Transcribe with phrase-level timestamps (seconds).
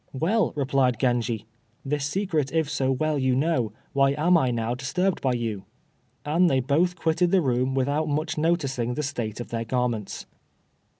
[0.13, 1.45] "Well," replied Genji,
[1.85, 5.65] "This secret if so well you know, Why am I now disturbed by you?"
[6.25, 10.25] And they both quitted the room without much noticing the state of their garments.